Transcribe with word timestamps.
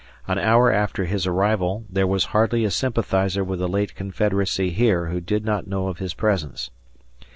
An 0.27 0.39
hour 0.39 0.71
after 0.73 1.05
his 1.05 1.27
arrival 1.27 1.85
there 1.87 2.07
was 2.07 2.25
hardly 2.33 2.65
a 2.65 2.71
sympathizer 2.71 3.43
with 3.43 3.59
the 3.59 3.67
late 3.67 3.93
Confederacy 3.93 4.71
here 4.71 5.09
who 5.09 5.21
did 5.21 5.45
not 5.45 5.67
know 5.67 5.89
of 5.89 5.99
his 5.99 6.15
presence. 6.15 6.71